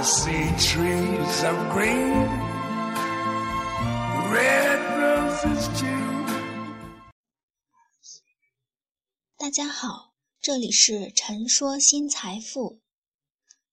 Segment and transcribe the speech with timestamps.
[0.00, 2.28] See trees of green,
[4.30, 6.24] red roses too.
[9.36, 12.78] 大家好，这里是陈说新财富。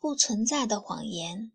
[0.00, 1.52] 不存在的谎言。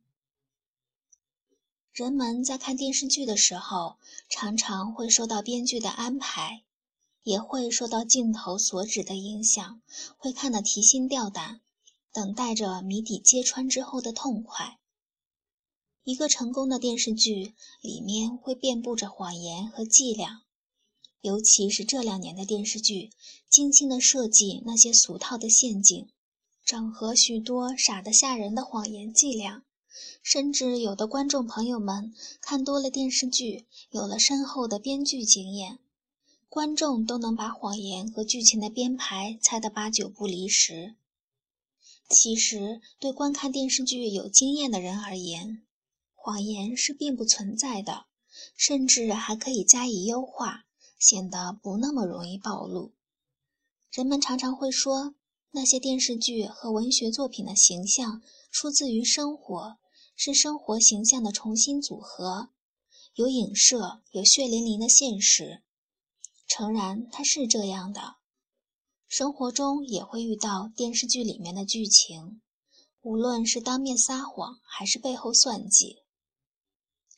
[1.91, 3.98] 人们在看电视剧的时候，
[4.30, 6.64] 常常会受到编剧的安排，
[7.23, 9.82] 也会受到镜头所指的影响，
[10.18, 11.60] 会看得提心吊胆，
[12.14, 14.78] 等待着谜底揭穿之后的痛快。
[16.04, 20.44] 一个成功的电视剧里面会遍布着谎言和伎俩，
[21.22, 23.10] 尤其是这两年的电视剧，
[23.50, 26.08] 精心的设计那些俗套的陷阱。
[26.66, 29.64] 整合许多傻得吓人的谎言伎俩，
[30.22, 35.80] 甚至有的观众朋友们看多了电视剧，有了深厚的编剧经验，
[36.48, 40.95] 观众都能把谎言和剧情的编排猜得八九不离十。
[42.09, 45.63] 其实，对观看电视剧有经验的人而言，
[46.13, 48.05] 谎言是并不存在的，
[48.55, 50.65] 甚至还可以加以优化，
[50.99, 52.93] 显得不那么容易暴露。
[53.91, 55.15] 人们常常会说。
[55.55, 59.77] 那些电视剧和文学作品的形象出自于生活，
[60.15, 62.49] 是生活形象的重新组合，
[63.13, 65.61] 有影射，有血淋淋的现实。
[66.47, 68.15] 诚然，它是这样的。
[69.16, 72.42] 生活中也会遇到电视剧里面的剧情，
[73.03, 75.97] 无论是当面撒谎还是背后算计。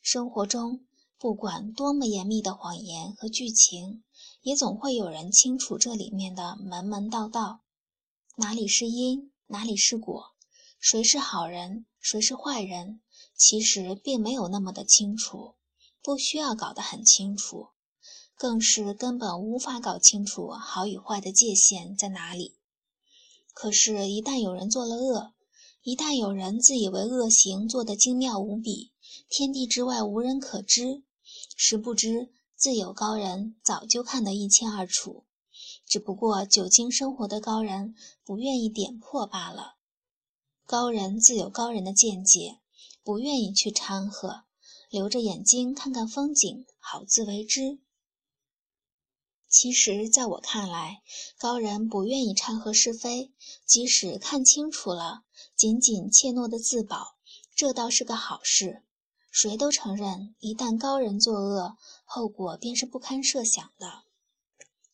[0.02, 0.86] 生活中
[1.18, 4.04] 不管多么严密的谎言和剧情，
[4.42, 7.62] 也总会有人清楚这里面的门门道道。
[8.36, 10.34] 哪里是因，哪里是果？
[10.78, 13.00] 谁是好人，谁是坏人？
[13.38, 15.56] 其实并没有那么的清楚，
[16.04, 17.70] 不需要搞得很清楚，
[18.38, 22.56] 更是根本无法搞清楚好与坏的界限在哪里。
[23.54, 25.34] 可是，一旦有人做了恶，
[25.82, 28.92] 一旦有人自以为恶行做得精妙无比，
[29.30, 31.04] 天地之外无人可知，
[31.56, 35.26] 实不知自有高人早就看得一清二楚。
[35.88, 37.96] 只不过久经生活的高人
[38.26, 39.76] 不愿意点破罢了。
[40.66, 42.60] 高人自有高人的见解，
[43.04, 44.44] 不愿意去掺和，
[44.90, 47.80] 留着眼睛看看风景，好自为之。
[49.48, 51.02] 其实，在我看来，
[51.38, 53.32] 高人不愿意掺和是非，
[53.66, 55.24] 即使看清楚了，
[55.56, 57.16] 仅仅怯懦的自保，
[57.56, 58.84] 这倒是个好事。
[59.32, 64.04] 谁都承认，一旦高人作恶，后果便是不堪设想的。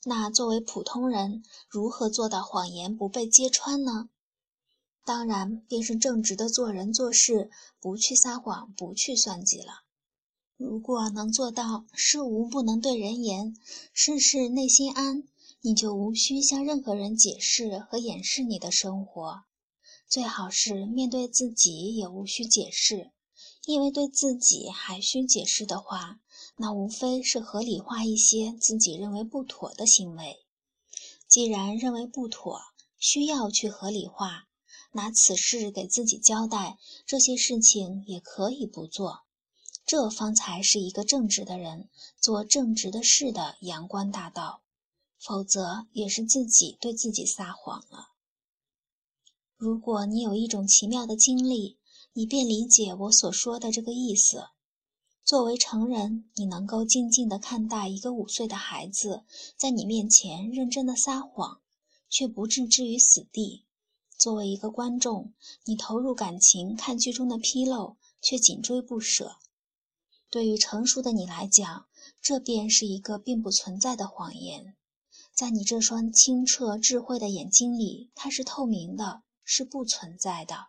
[0.04, 4.10] 那作为普通人，如何做到谎言不被揭穿呢？
[5.06, 9.84] 当然，便是正直的做人做事，不去撒谎，不去算计了。
[10.62, 13.58] 如果能做到事无不能对人言，
[13.94, 15.24] 事事内心安，
[15.62, 19.42] 你就无需向任何人解释和掩饰你的生活。
[20.08, 23.10] 最好是面对自己也无需解释，
[23.66, 26.20] 因为对自己还需解释的话。
[26.58, 30.38] 那无非是合理化一些自己认为不妥的行为。
[31.28, 32.60] 既然认为不妥，
[33.00, 34.48] 需要去合理化，
[34.92, 39.22] 拿此事给自己交代，这些事情也可以不做。
[39.86, 44.62] 这方才是一个正直的人做正直的事的阳关大道。
[45.20, 48.10] 否则，也是自己对自己撒谎了。
[49.56, 51.78] 如果你有一种奇妙的经历，
[52.14, 54.46] 你便理解我所说的这个意思。
[55.24, 59.24] 作为成人，你能够静静地看待一个五岁的孩子
[59.56, 61.62] 在你面前认真的撒谎，
[62.10, 63.66] 却不置之于死地；
[64.18, 65.34] 作为一个观众，
[65.66, 69.38] 你投入感情看剧中的纰漏，却紧追不舍。
[70.32, 71.86] 对于成熟的你来讲，
[72.22, 74.76] 这便是一个并不存在的谎言。
[75.34, 80.68] 在你这双清澈智慧的眼睛里，它是透明的，是不存在的。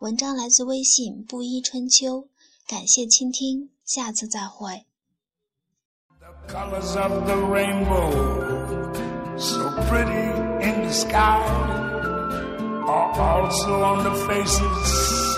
[0.00, 2.28] 文章来自微信布衣春秋。
[2.66, 4.84] 感谢倾听，下次再会。
[6.18, 8.10] The colors of the rainbow,
[9.38, 11.40] so pretty in the sky,
[12.86, 15.37] are also on the faces